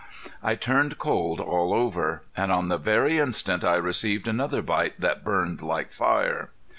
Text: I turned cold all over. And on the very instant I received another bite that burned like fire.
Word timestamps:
I 0.41 0.55
turned 0.55 0.97
cold 0.97 1.39
all 1.39 1.75
over. 1.75 2.23
And 2.35 2.51
on 2.51 2.69
the 2.69 2.79
very 2.79 3.19
instant 3.19 3.63
I 3.63 3.75
received 3.75 4.27
another 4.27 4.63
bite 4.63 4.99
that 4.99 5.23
burned 5.23 5.61
like 5.61 5.91
fire. 5.91 6.49